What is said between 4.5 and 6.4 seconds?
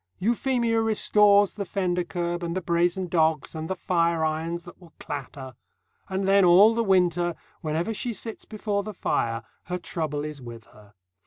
that will clatter; and